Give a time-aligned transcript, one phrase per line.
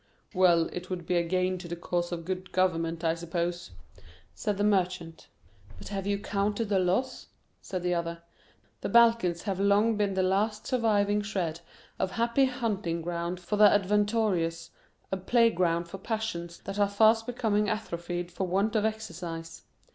[0.33, 3.69] "Well, it would be a gain to the cause of good government, I suppose,"
[4.33, 5.27] said the Merchant.
[5.77, 7.27] "But have you counted the loss?"
[7.61, 8.23] said the other.
[8.81, 11.59] "The Balkans have long been the last surviving shred
[11.99, 14.71] of happy hunting ground for the adventurous,
[15.11, 19.65] a playground for passions that are fast becoming atrophied for want of exercise.